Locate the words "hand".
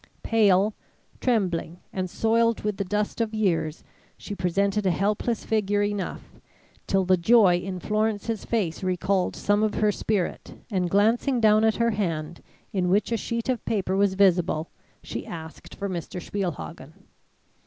11.91-12.41